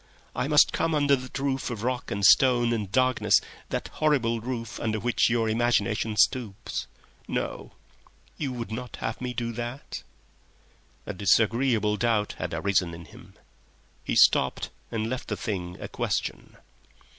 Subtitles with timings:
[0.35, 4.79] I must come under that roof of rock and stone and darkness, that horrible roof
[4.79, 6.71] under which your imaginations stoop...
[7.27, 7.73] No;
[8.35, 10.01] you would not have me do that?"
[11.05, 13.35] A disagreeable doubt had arisen in him.
[14.03, 16.57] He stopped and left the thing a question.